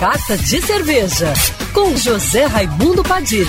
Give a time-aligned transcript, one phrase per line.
[0.00, 1.34] Carta de Cerveja,
[1.74, 3.44] com José Raimundo Padilha.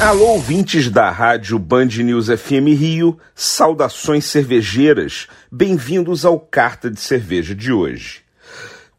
[0.00, 7.54] Alô, ouvintes da rádio Band News FM Rio, saudações cervejeiras, bem-vindos ao Carta de Cerveja
[7.54, 8.22] de hoje.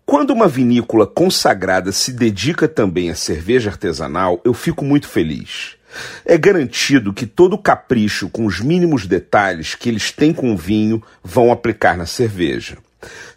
[0.06, 5.78] Quando uma vinícola consagrada se dedica também à cerveja artesanal, eu fico muito feliz.
[6.24, 11.02] É garantido que todo capricho com os mínimos detalhes que eles têm com o vinho
[11.24, 12.78] vão aplicar na cerveja.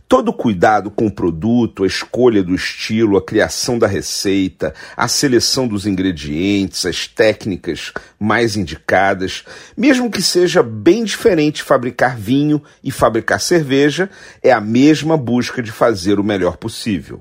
[0.09, 5.67] Todo cuidado com o produto, a escolha do estilo, a criação da receita, a seleção
[5.67, 9.45] dos ingredientes, as técnicas mais indicadas,
[9.77, 14.09] mesmo que seja bem diferente fabricar vinho e fabricar cerveja,
[14.41, 17.21] é a mesma busca de fazer o melhor possível.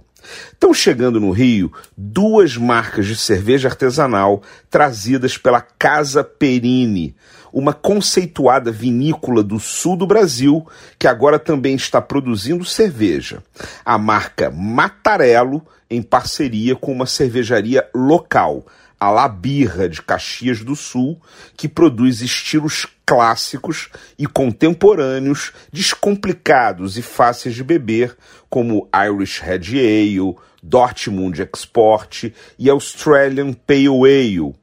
[0.52, 7.15] Estão chegando no Rio duas marcas de cerveja artesanal trazidas pela Casa Perini,
[7.51, 10.65] uma conceituada vinícola do sul do Brasil
[10.99, 13.43] que agora também está produzindo cerveja.
[13.84, 18.65] A marca Matarello, em parceria com uma cervejaria local,
[18.99, 21.21] a Labirra de Caxias do Sul,
[21.55, 28.18] que produz estilos clássicos e contemporâneos, descomplicados e fáceis de beber,
[28.49, 34.55] como Irish Red Ale, Dortmund Export e Australian Pale Ale.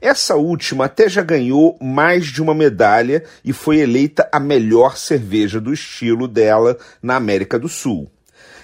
[0.00, 5.60] Essa última até já ganhou mais de uma medalha e foi eleita a melhor cerveja
[5.60, 8.10] do estilo dela na América do Sul.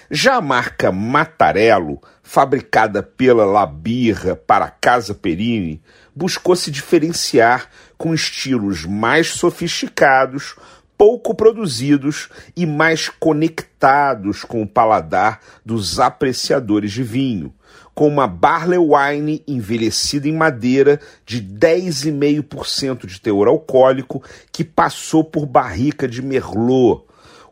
[0.09, 5.81] Já a marca Matarello, fabricada pela Labirra para a Casa Perini,
[6.15, 10.55] buscou se diferenciar com estilos mais sofisticados,
[10.97, 17.53] pouco produzidos e mais conectados com o paladar dos apreciadores de vinho,
[17.93, 25.45] com uma Barley Wine envelhecida em madeira de 10,5% de teor alcoólico que passou por
[25.45, 27.03] barrica de Merlot,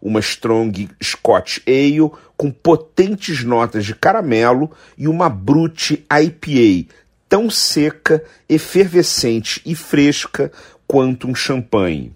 [0.02, 6.94] uma Strong Scotch Ale com potentes notas de caramelo e uma Brut IPA
[7.28, 10.52] tão seca, efervescente e fresca
[10.88, 12.14] quanto um champanhe.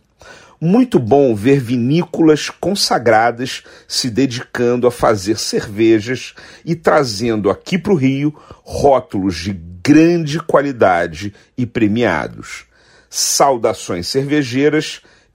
[0.61, 6.33] Muito bom ver vinícolas consagradas se dedicando a fazer cervejas
[6.65, 12.65] e trazendo aqui para o Rio rótulos de grande qualidade e premiados.
[13.09, 15.01] Saudações cervejeiras